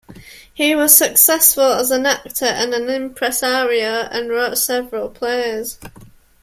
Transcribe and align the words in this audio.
He 0.51 0.73
was 0.73 0.97
successful 0.97 1.73
as 1.73 1.91
an 1.91 2.07
actor 2.07 2.45
and 2.45 2.73
as 2.73 2.81
an 2.81 2.89
impresario, 2.89 4.07
and 4.09 4.31
wrote 4.31 4.57
several 4.57 5.09
plays. 5.09 5.77